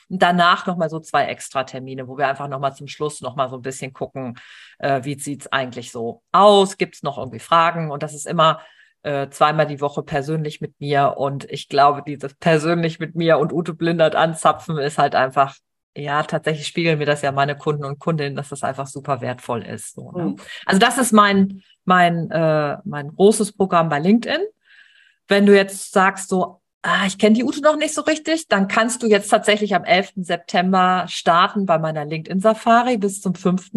[0.10, 3.58] und danach nochmal so zwei extra Termine, wo wir einfach nochmal zum Schluss nochmal so
[3.58, 4.38] ein bisschen gucken,
[4.80, 6.78] äh, wie sieht's eigentlich so aus?
[6.78, 7.92] Gibt es noch irgendwie Fragen?
[7.92, 8.62] Und das ist immer
[9.04, 11.16] äh, zweimal die Woche persönlich mit mir.
[11.18, 15.56] Und ich glaube, dieses persönlich mit mir und Ute Blindert anzapfen ist halt einfach
[15.96, 19.64] ja, tatsächlich spiegeln mir das ja meine Kunden und Kundinnen, dass das einfach super wertvoll
[19.64, 19.96] ist.
[19.96, 20.24] So, ne?
[20.24, 20.36] mhm.
[20.66, 24.42] Also das ist mein, mein, äh, mein großes Programm bei LinkedIn.
[25.28, 28.68] Wenn du jetzt sagst, so, ah, ich kenne die Ute noch nicht so richtig, dann
[28.68, 30.14] kannst du jetzt tatsächlich am 11.
[30.18, 33.72] September starten bei meiner LinkedIn-Safari bis zum 5.,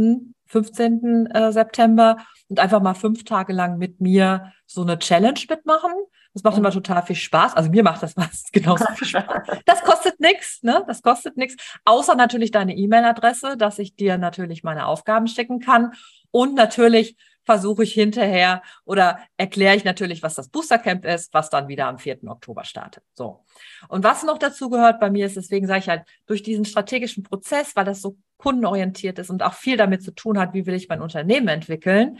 [0.46, 1.26] 15.
[1.26, 5.90] Äh, September und einfach mal fünf Tage lang mit mir so eine Challenge mitmachen.
[6.34, 7.54] Das macht immer total viel Spaß.
[7.54, 9.60] Also mir macht das was genauso viel Spaß.
[9.64, 10.84] Das kostet nichts, ne?
[10.86, 11.56] Das kostet nichts.
[11.84, 15.92] Außer natürlich deine E-Mail-Adresse, dass ich dir natürlich meine Aufgaben stecken kann.
[16.30, 21.68] Und natürlich versuche ich hinterher oder erkläre ich natürlich, was das Boostercamp ist, was dann
[21.68, 22.24] wieder am 4.
[22.28, 23.02] Oktober startet.
[23.14, 23.44] So.
[23.88, 27.22] Und was noch dazu gehört bei mir ist, deswegen sage ich halt, durch diesen strategischen
[27.22, 30.74] Prozess, weil das so kundenorientiert ist und auch viel damit zu tun hat, wie will
[30.74, 32.18] ich mein Unternehmen entwickeln,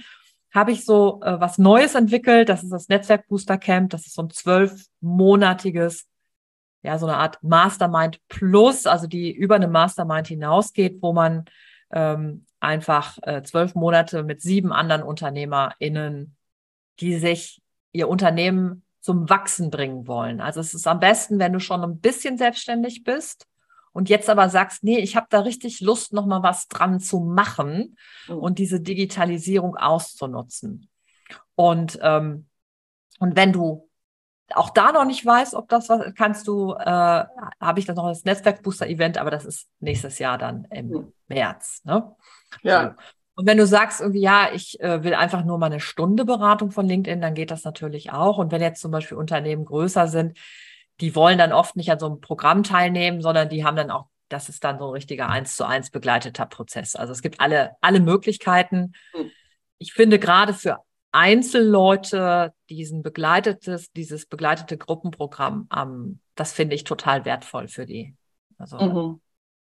[0.53, 2.49] habe ich so äh, was Neues entwickelt.
[2.49, 3.91] Das ist das Netzwerk Booster Camp.
[3.91, 6.07] Das ist so ein zwölfmonatiges,
[6.83, 11.47] ja, so eine Art Mastermind Plus, also die über eine Mastermind hinausgeht, wo man
[11.93, 16.37] ähm, einfach äh, zwölf Monate mit sieben anderen UnternehmerInnen,
[17.01, 20.41] die sich ihr Unternehmen zum Wachsen bringen wollen.
[20.41, 23.47] Also es ist am besten, wenn du schon ein bisschen selbstständig bist
[23.93, 27.21] und jetzt aber sagst, nee, ich habe da richtig Lust, noch mal was dran zu
[27.21, 27.97] machen
[28.29, 28.37] mhm.
[28.37, 30.89] und diese Digitalisierung auszunutzen.
[31.55, 32.47] Und ähm,
[33.23, 33.89] und wenn du
[34.55, 38.09] auch da noch nicht weißt, ob das was kannst du, äh, habe ich dann noch
[38.09, 41.13] das Netzwerkbooster-Event, aber das ist nächstes Jahr dann im.
[41.33, 41.81] März.
[41.85, 42.15] Ne?
[42.63, 42.83] Ja.
[42.83, 42.95] So.
[43.35, 46.71] Und wenn du sagst irgendwie, ja, ich äh, will einfach nur mal eine Stunde Beratung
[46.71, 48.39] von LinkedIn, dann geht das natürlich auch.
[48.39, 50.39] Und wenn jetzt zum Beispiel Unternehmen größer sind,
[51.01, 54.07] die wollen dann oft nicht an so einem Programm teilnehmen, sondern die haben dann auch,
[54.29, 56.95] das ist dann so ein richtiger eins zu eins begleiteter Prozess.
[56.95, 58.93] Also es gibt alle, alle Möglichkeiten.
[59.13, 59.31] Hm.
[59.79, 60.79] Ich finde gerade für
[61.13, 68.17] Einzelleute diesen begleitetes, dieses begleitete Gruppenprogramm, ähm, das finde ich total wertvoll für die.
[68.59, 69.21] Also, mhm.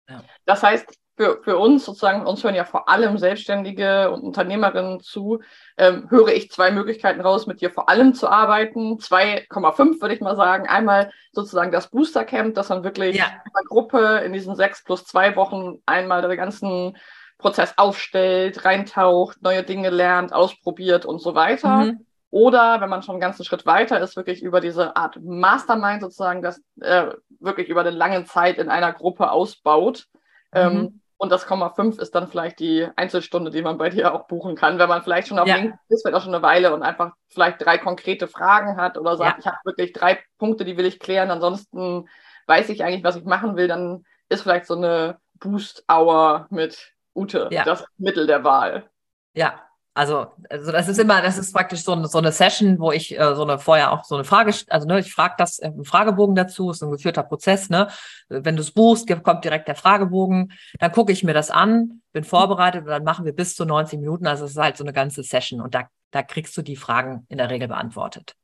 [0.09, 0.23] ja.
[0.45, 5.41] Das heißt, für, für uns sozusagen, uns hören ja vor allem Selbstständige und Unternehmerinnen zu,
[5.79, 8.99] ähm, höre ich zwei Möglichkeiten raus, mit dir vor allem zu arbeiten.
[8.99, 10.69] 2,5 würde ich mal sagen.
[10.69, 13.27] Einmal sozusagen das Booster Camp, das dann wirklich ja.
[13.27, 16.97] eine Gruppe in diesen sechs plus zwei Wochen einmal den ganzen
[17.39, 21.85] Prozess aufstellt, reintaucht, neue Dinge lernt, ausprobiert und so weiter.
[21.85, 22.07] Mhm.
[22.31, 26.43] Oder wenn man schon einen ganzen Schritt weiter ist, wirklich über diese Art Mastermind sozusagen,
[26.43, 27.09] das äh,
[27.41, 30.07] wirklich über eine lange Zeit in einer Gruppe ausbaut.
[30.53, 30.79] Ähm, mhm.
[30.79, 34.27] Ähm, und das Komma 5 ist dann vielleicht die Einzelstunde, die man bei dir auch
[34.27, 35.55] buchen kann, wenn man vielleicht schon auf ja.
[35.55, 39.17] LinkedIn ist, vielleicht auch schon eine Weile und einfach vielleicht drei konkrete Fragen hat oder
[39.17, 39.39] sagt, ja.
[39.41, 42.07] ich habe wirklich drei Punkte, die will ich klären, ansonsten
[42.47, 47.49] weiß ich eigentlich, was ich machen will, dann ist vielleicht so eine Boost-Hour mit Ute
[47.51, 47.65] ja.
[47.65, 48.89] das Mittel der Wahl.
[49.35, 52.93] Ja, also, also das ist immer, das ist praktisch so, eine, so eine Session, wo
[52.93, 55.81] ich äh, so eine vorher auch so eine Frage, also ne, ich frage das im
[55.81, 57.89] äh, Fragebogen dazu, ist ein geführter Prozess, ne?
[58.29, 62.25] Wenn du es buchst, kommt direkt der Fragebogen, dann gucke ich mir das an, bin
[62.25, 64.27] vorbereitet und dann machen wir bis zu 90 Minuten.
[64.27, 67.25] Also es ist halt so eine ganze Session und da, da kriegst du die Fragen
[67.31, 68.35] in der Regel beantwortet.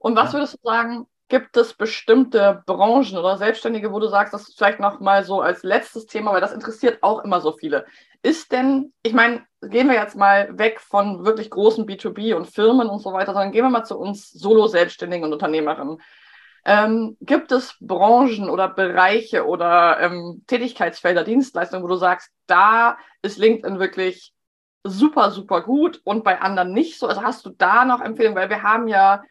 [0.00, 0.38] Und was ja.
[0.40, 4.80] würdest du sagen, gibt es bestimmte Branchen oder Selbstständige, wo du sagst, das ist vielleicht
[4.80, 7.86] noch mal so als letztes Thema, weil das interessiert auch immer so viele.
[8.22, 12.88] Ist denn, ich meine, gehen wir jetzt mal weg von wirklich großen B2B und Firmen
[12.88, 15.98] und so weiter, sondern gehen wir mal zu uns Solo-Selbstständigen und Unternehmerinnen.
[16.64, 23.38] Ähm, gibt es Branchen oder Bereiche oder ähm, Tätigkeitsfelder, Dienstleistungen, wo du sagst, da ist
[23.38, 24.34] LinkedIn wirklich
[24.84, 27.06] super, super gut und bei anderen nicht so?
[27.06, 28.36] Also hast du da noch Empfehlungen?
[28.36, 29.22] Weil wir haben ja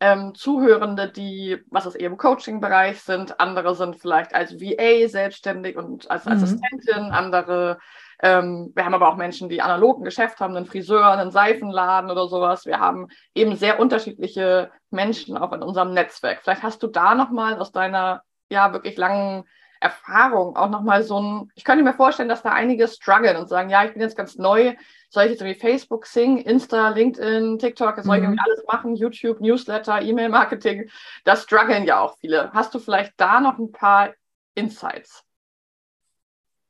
[0.00, 5.76] ähm, Zuhörende, die, was ist eher im Coaching-Bereich sind, andere sind vielleicht als VA selbstständig
[5.76, 6.32] und als mhm.
[6.32, 7.78] Assistentin, andere
[8.22, 12.10] ähm, wir haben aber auch Menschen, die analog ein Geschäft haben, einen Friseur, einen Seifenladen
[12.10, 12.64] oder sowas.
[12.64, 16.40] Wir haben eben sehr unterschiedliche Menschen auch in unserem Netzwerk.
[16.42, 19.44] Vielleicht hast du da nochmal aus deiner ja wirklich langen
[19.80, 23.68] Erfahrung auch nochmal so ein, ich könnte mir vorstellen, dass da einige strugglen und sagen,
[23.68, 24.74] ja, ich bin jetzt ganz neu,
[25.10, 28.44] soll ich jetzt irgendwie Facebook, Sing, Insta, LinkedIn, TikTok, soll ich irgendwie mhm.
[28.44, 30.90] alles machen, YouTube, Newsletter, E-Mail-Marketing,
[31.24, 32.50] da strugglen ja auch viele.
[32.52, 34.14] Hast du vielleicht da noch ein paar
[34.54, 35.24] Insights?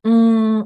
[0.02, 0.62] Mm,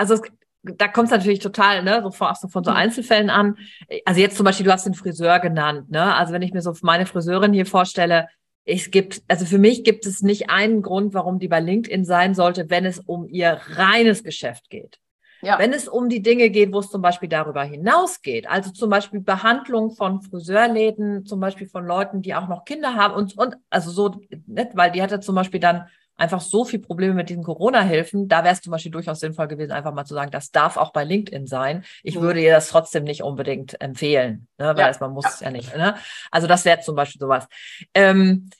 [0.00, 0.22] also es,
[0.62, 2.76] da kommt es natürlich total, ne, so von, so von so mhm.
[2.78, 3.56] Einzelfällen an.
[4.04, 6.14] Also jetzt zum Beispiel, du hast den Friseur genannt, ne?
[6.14, 8.28] Also wenn ich mir so meine Friseurin hier vorstelle,
[8.64, 12.34] es gibt, also für mich gibt es nicht einen Grund, warum die bei LinkedIn sein
[12.34, 14.98] sollte, wenn es um ihr reines Geschäft geht.
[15.42, 15.58] Ja.
[15.58, 19.20] Wenn es um die Dinge geht, wo es zum Beispiel darüber hinausgeht, also zum Beispiel
[19.20, 23.90] Behandlung von Friseurläden, zum Beispiel von Leuten, die auch noch Kinder haben und, und also
[23.90, 25.86] so, nicht, weil die hatte zum Beispiel dann
[26.20, 28.28] einfach so viel Probleme mit diesen Corona-Hilfen.
[28.28, 30.92] Da wäre es zum Beispiel durchaus sinnvoll gewesen, einfach mal zu sagen, das darf auch
[30.92, 31.82] bei LinkedIn sein.
[32.02, 32.20] Ich mhm.
[32.20, 34.76] würde ihr das trotzdem nicht unbedingt empfehlen, ne?
[34.76, 34.96] weil ja.
[35.00, 35.30] man muss ja.
[35.30, 35.74] es ja nicht.
[35.74, 35.94] Ne?
[36.30, 37.48] Also das wäre zum Beispiel sowas.
[37.94, 38.50] Ähm,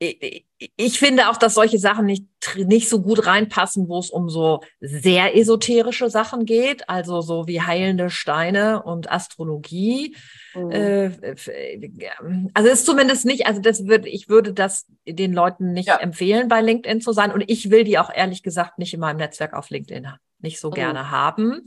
[0.00, 2.24] ich finde auch, dass solche Sachen nicht,
[2.56, 7.60] nicht so gut reinpassen, wo es um so sehr esoterische Sachen geht, also so wie
[7.60, 10.16] heilende Steine und Astrologie.
[10.54, 10.70] Mhm.
[10.70, 11.34] Äh,
[12.54, 15.96] also ist zumindest nicht, also das würde, ich würde das den Leuten nicht ja.
[15.98, 17.30] empfehlen, bei LinkedIn zu sein.
[17.30, 20.08] Und ich will die auch ehrlich gesagt nicht in meinem Netzwerk auf LinkedIn
[20.42, 20.74] nicht so mhm.
[20.74, 21.66] gerne haben.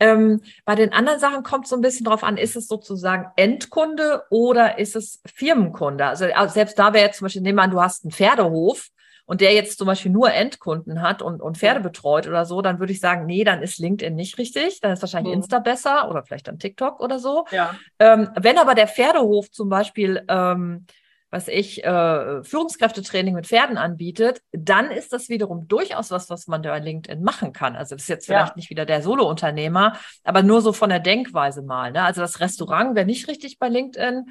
[0.00, 4.22] Ähm, bei den anderen Sachen kommt so ein bisschen drauf an, ist es sozusagen Endkunde
[4.30, 6.06] oder ist es Firmenkunde?
[6.06, 8.90] Also, also selbst da wäre jetzt zum Beispiel, nehmen wir an, du hast einen Pferdehof
[9.26, 12.78] und der jetzt zum Beispiel nur Endkunden hat und, und Pferde betreut oder so, dann
[12.78, 15.42] würde ich sagen, nee, dann ist LinkedIn nicht richtig, dann ist wahrscheinlich mhm.
[15.42, 17.46] Insta besser oder vielleicht dann TikTok oder so.
[17.50, 17.74] Ja.
[17.98, 20.86] Ähm, wenn aber der Pferdehof zum Beispiel ähm,
[21.34, 26.62] was ich, äh, Führungskräftetraining mit Pferden anbietet, dann ist das wiederum durchaus was, was man
[26.62, 27.74] da bei LinkedIn machen kann.
[27.74, 28.54] Also das ist jetzt vielleicht ja.
[28.54, 31.90] nicht wieder der Solo-Unternehmer, aber nur so von der Denkweise mal.
[31.90, 32.02] Ne?
[32.02, 34.26] Also das Restaurant wäre nicht richtig bei LinkedIn.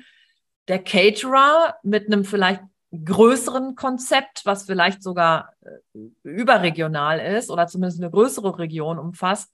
[0.70, 2.62] Der Caterer mit einem vielleicht
[2.94, 9.52] größeren Konzept, was vielleicht sogar äh, überregional ist oder zumindest eine größere Region umfasst,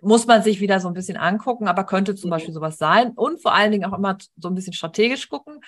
[0.00, 2.34] muss man sich wieder so ein bisschen angucken, aber könnte zum mhm.
[2.34, 5.58] Beispiel sowas sein und vor allen Dingen auch immer so ein bisschen strategisch gucken.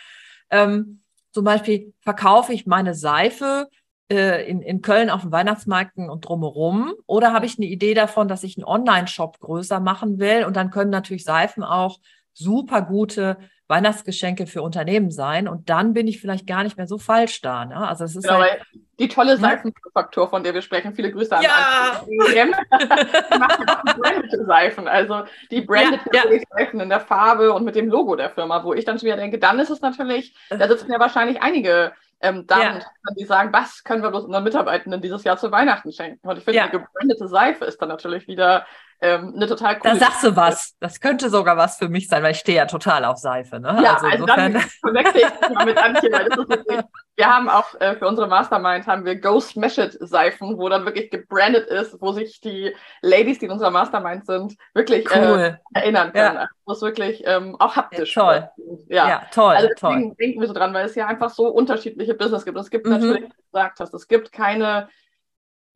[0.51, 1.01] Ähm,
[1.37, 3.68] zum Beispiel verkaufe ich meine Seife
[4.11, 6.94] äh, in, in Köln auf den Weihnachtsmärkten und drumherum?
[7.05, 10.46] Oder habe ich eine Idee davon, dass ich einen Online-Shop größer machen will?
[10.46, 12.01] Und dann können natürlich Seifen auch
[12.33, 13.37] super gute
[13.68, 17.64] Weihnachtsgeschenke für Unternehmen sein und dann bin ich vielleicht gar nicht mehr so falsch da.
[17.64, 17.76] Ne?
[17.76, 18.62] Also es ist genau, halt,
[18.98, 19.37] die tolle?
[19.37, 20.94] Seifenfaktor, von der wir sprechen.
[20.94, 22.00] Viele Grüße an ja.
[22.09, 23.64] die machen
[24.00, 26.40] brandete Seifen, also die branded ja, ja.
[26.50, 29.16] Seifen in der Farbe und mit dem Logo der Firma, wo ich dann schon wieder
[29.16, 33.14] denke, dann ist es natürlich, da sitzen ja wahrscheinlich einige ähm, Damen, ja.
[33.18, 36.26] die sagen, was können wir bloß unseren Mitarbeitenden dieses Jahr zu Weihnachten schenken?
[36.26, 36.62] Und ich finde, ja.
[36.64, 38.64] eine gebrandete Seife ist dann natürlich wieder
[39.01, 39.95] ähm, eine total coole.
[39.95, 40.75] Da sagst du was.
[40.81, 43.61] Das könnte sogar was für mich sein, weil ich stehe ja total auf Seife.
[43.61, 43.79] Ne?
[43.83, 46.81] Ja, also, also dann connecte ich mal mit Antje, weil das ist wirklich,
[47.17, 50.85] wir haben auch äh, für unsere Mastermind haben wir Go Smash It Seifen, wo dann
[50.85, 55.59] wirklich gebrandet ist, wo sich die Ladies, die in unserer Mastermind sind, wirklich äh, cool.
[55.75, 56.37] äh, erinnern können.
[56.37, 56.49] Ja.
[56.65, 58.51] Wo es wirklich ähm, auch haptisch ja, toll.
[58.89, 59.09] Ja.
[59.09, 59.55] ja, toll.
[59.55, 60.17] Also deswegen toll.
[60.19, 62.59] denken wir so dran, weil es ja einfach so unterschiedliche Business gibt.
[62.59, 62.93] Es gibt mhm.
[62.93, 64.89] natürlich, wie du gesagt hast, es gibt keine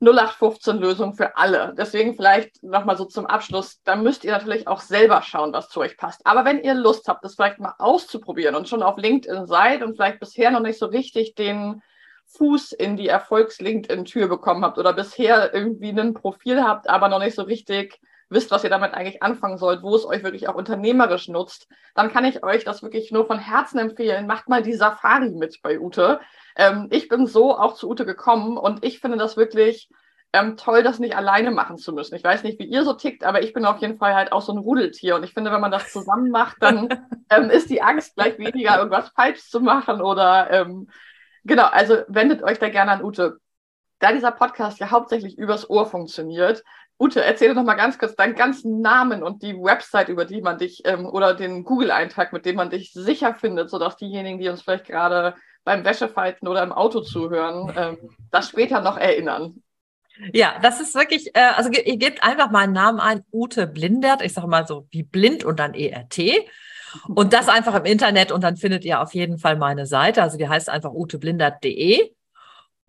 [0.00, 1.74] 0815-Lösung für alle.
[1.76, 5.80] Deswegen vielleicht nochmal so zum Abschluss, da müsst ihr natürlich auch selber schauen, was zu
[5.80, 6.26] euch passt.
[6.26, 9.96] Aber wenn ihr Lust habt, das vielleicht mal auszuprobieren und schon auf LinkedIn seid und
[9.96, 11.82] vielleicht bisher noch nicht so richtig den
[12.26, 17.34] Fuß in die Erfolgs-LinkedIn-Tür bekommen habt oder bisher irgendwie ein Profil habt, aber noch nicht
[17.34, 21.28] so richtig wisst, was ihr damit eigentlich anfangen sollt, wo es euch wirklich auch unternehmerisch
[21.28, 24.26] nutzt, dann kann ich euch das wirklich nur von Herzen empfehlen.
[24.26, 26.20] Macht mal die Safari mit bei Ute.
[26.56, 29.90] Ähm, ich bin so auch zu Ute gekommen und ich finde das wirklich
[30.32, 32.14] ähm, toll, das nicht alleine machen zu müssen.
[32.14, 34.42] Ich weiß nicht, wie ihr so tickt, aber ich bin auf jeden Fall halt auch
[34.42, 35.16] so ein Rudeltier.
[35.16, 36.88] Und ich finde, wenn man das zusammen macht, dann
[37.30, 40.88] ähm, ist die Angst gleich weniger, irgendwas falsch zu machen oder ähm,
[41.44, 43.38] genau, also wendet euch da gerne an Ute.
[43.98, 46.62] Da dieser Podcast ja hauptsächlich übers Ohr funktioniert,
[47.00, 50.58] Ute, erzähl doch mal ganz kurz deinen ganzen Namen und die Website, über die man
[50.58, 54.60] dich ähm, oder den Google-Eintrag, mit dem man dich sicher findet, sodass diejenigen, die uns
[54.60, 55.34] vielleicht gerade
[55.64, 59.62] beim Wäschefalten oder im Auto zuhören, ähm, das später noch erinnern.
[60.34, 64.20] Ja, das ist wirklich, äh, also ihr gebt einfach mal einen Namen ein, Ute Blindert,
[64.20, 66.18] ich sage mal so wie blind und dann ERT.
[67.08, 70.22] Und das einfach im Internet und dann findet ihr auf jeden Fall meine Seite.
[70.22, 72.10] Also die heißt einfach uteblindert.de.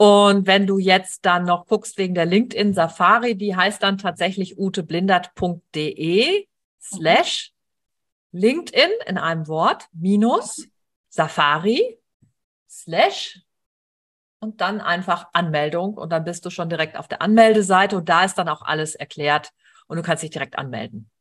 [0.01, 4.57] Und wenn du jetzt dann noch guckst wegen der LinkedIn Safari, die heißt dann tatsächlich
[4.57, 6.47] uteblindert.de
[6.81, 7.53] slash
[8.31, 10.67] LinkedIn in einem Wort minus
[11.09, 11.99] Safari
[12.67, 13.41] slash
[14.39, 18.25] und dann einfach Anmeldung und dann bist du schon direkt auf der Anmeldeseite und da
[18.25, 19.51] ist dann auch alles erklärt
[19.85, 21.11] und du kannst dich direkt anmelden.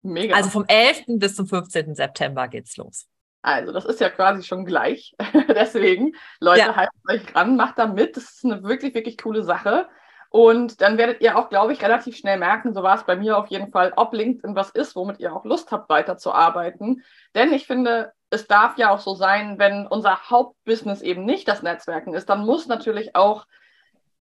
[0.00, 0.34] Mega.
[0.36, 1.04] Also vom 11.
[1.18, 1.94] bis zum 15.
[1.94, 3.06] September geht's los.
[3.42, 5.14] Also, das ist ja quasi schon gleich.
[5.48, 6.76] Deswegen, Leute, ja.
[6.76, 8.16] haltet euch ran, macht da mit.
[8.16, 9.88] Das ist eine wirklich, wirklich coole Sache.
[10.30, 13.36] Und dann werdet ihr auch, glaube ich, relativ schnell merken, so war es bei mir
[13.36, 17.04] auf jeden Fall, ob LinkedIn was ist, womit ihr auch Lust habt, weiterzuarbeiten.
[17.34, 21.62] Denn ich finde, es darf ja auch so sein, wenn unser Hauptbusiness eben nicht das
[21.62, 23.46] Netzwerken ist, dann muss natürlich auch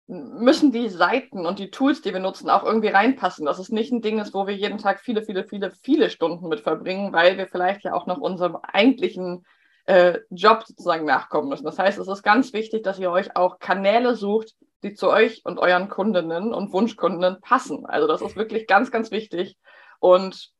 [0.07, 3.45] müssen die Seiten und die Tools, die wir nutzen, auch irgendwie reinpassen.
[3.45, 6.47] Dass es nicht ein Ding ist, wo wir jeden Tag viele, viele, viele, viele Stunden
[6.47, 9.45] mit verbringen, weil wir vielleicht ja auch noch unserem eigentlichen
[9.85, 11.65] äh, Job sozusagen nachkommen müssen.
[11.65, 15.41] Das heißt, es ist ganz wichtig, dass ihr euch auch Kanäle sucht, die zu euch
[15.43, 17.85] und euren Kundinnen und Wunschkundinnen passen.
[17.85, 19.57] Also das ist wirklich ganz, ganz wichtig.
[19.99, 20.51] Und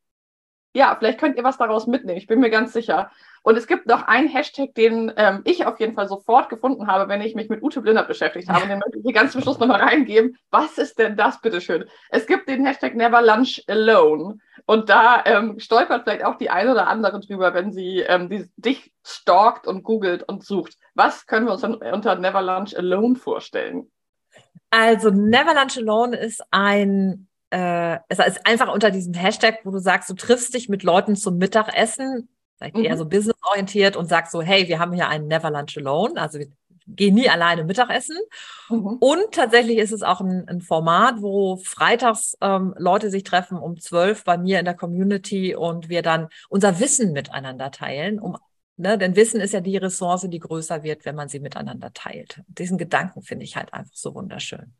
[0.74, 2.18] ja, vielleicht könnt ihr was daraus mitnehmen.
[2.18, 3.10] Ich bin mir ganz sicher.
[3.42, 7.08] Und es gibt noch einen Hashtag, den ähm, ich auf jeden Fall sofort gefunden habe,
[7.08, 8.66] wenn ich mich mit Ute Blindert beschäftigt habe.
[8.68, 10.36] Den möchte ich hier ganz zum Schluss nochmal reingeben.
[10.50, 11.86] Was ist denn das, bitteschön?
[12.10, 14.38] Es gibt den Hashtag Never Lunch Alone.
[14.66, 18.50] Und da ähm, stolpert vielleicht auch die eine oder andere drüber, wenn sie ähm, die,
[18.56, 20.76] dich stalkt und googelt und sucht.
[20.94, 23.90] Was können wir uns dann unter Never Lunch Alone vorstellen?
[24.70, 29.78] Also Never Lunch Alone ist ein äh, es ist einfach unter diesem Hashtag, wo du
[29.78, 32.84] sagst, du triffst dich mit Leuten zum Mittagessen vielleicht mhm.
[32.84, 36.38] eher so businessorientiert und sagst so, hey, wir haben hier einen Never Lunch Alone, also
[36.38, 36.48] wir
[36.86, 38.16] gehen nie alleine Mittagessen.
[38.70, 38.96] Mhm.
[39.00, 43.78] Und tatsächlich ist es auch ein, ein Format, wo freitags ähm, Leute sich treffen um
[43.78, 48.36] zwölf bei mir in der Community und wir dann unser Wissen miteinander teilen, um
[48.80, 52.42] Ne, denn Wissen ist ja die Ressource, die größer wird, wenn man sie miteinander teilt.
[52.46, 54.72] Diesen Gedanken finde ich halt einfach so wunderschön.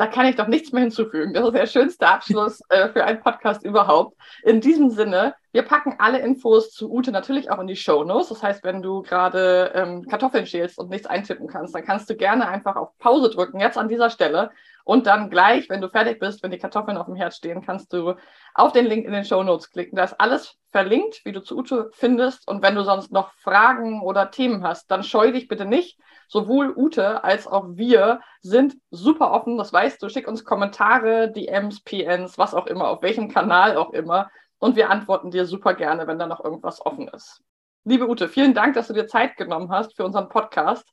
[0.00, 1.34] Da kann ich doch nichts mehr hinzufügen.
[1.34, 4.16] Das ist der schönste Abschluss äh, für einen Podcast überhaupt.
[4.44, 8.28] In diesem Sinne, Wir packen alle Infos zu Ute natürlich auch in die Show Notes.
[8.28, 12.14] Das heißt, wenn du gerade ähm, Kartoffeln schälst und nichts eintippen kannst, dann kannst du
[12.14, 14.50] gerne einfach auf Pause drücken, jetzt an dieser Stelle.
[14.84, 17.92] Und dann gleich, wenn du fertig bist, wenn die Kartoffeln auf dem Herd stehen, kannst
[17.92, 18.14] du
[18.54, 19.96] auf den Link in den Show Notes klicken.
[19.96, 22.46] Da ist alles verlinkt, wie du zu Ute findest.
[22.48, 25.98] Und wenn du sonst noch Fragen oder Themen hast, dann scheu dich bitte nicht.
[26.28, 29.58] Sowohl Ute als auch wir sind super offen.
[29.58, 30.08] Das weißt du.
[30.08, 34.30] Schick uns Kommentare, DMs, PNs, was auch immer, auf welchem Kanal auch immer.
[34.60, 37.42] Und wir antworten dir super gerne, wenn da noch irgendwas offen ist.
[37.84, 40.86] Liebe Ute, vielen Dank, dass du dir Zeit genommen hast für unseren Podcast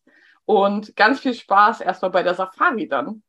[0.46, 3.24] und ganz viel Spaß erstmal bei der Safari dann.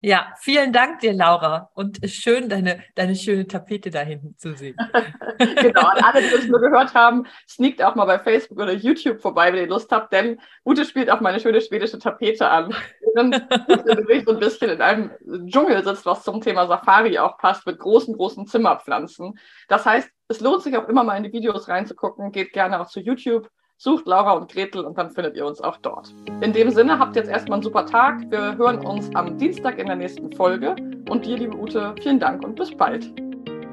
[0.00, 1.70] Ja, vielen Dank dir, Laura.
[1.74, 4.76] Und schön, deine, deine schöne Tapete da hinten zu sehen.
[5.38, 9.20] genau, und alle, die das nur gehört haben, sneakt auch mal bei Facebook oder YouTube
[9.20, 12.72] vorbei, wenn ihr Lust habt, denn Ute spielt auch meine schöne schwedische Tapete an.
[13.16, 15.10] Dann wirklich so ein bisschen in einem
[15.46, 19.36] Dschungel sitzt, was zum Thema Safari auch passt, mit großen, großen Zimmerpflanzen.
[19.66, 22.30] Das heißt, es lohnt sich auch immer mal in die Videos reinzugucken.
[22.30, 23.50] Geht gerne auch zu YouTube
[23.80, 26.12] Sucht Laura und Gretel und dann findet ihr uns auch dort.
[26.40, 28.28] In dem Sinne, habt jetzt erstmal einen super Tag.
[28.28, 30.74] Wir hören uns am Dienstag in der nächsten Folge.
[31.08, 33.08] Und dir, liebe Ute, vielen Dank und bis bald.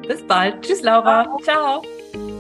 [0.07, 0.61] Bis bald.
[0.61, 1.23] Tschüss, Laura.
[1.41, 1.81] Ciao.
[2.13, 2.34] Ciao.